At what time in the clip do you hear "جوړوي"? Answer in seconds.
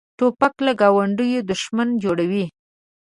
2.03-2.45